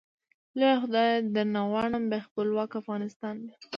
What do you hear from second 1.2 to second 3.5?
درنه غواړم، بيا خپلوک افغانستان